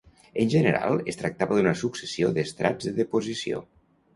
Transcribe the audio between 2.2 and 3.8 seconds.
d'estrats de deposició.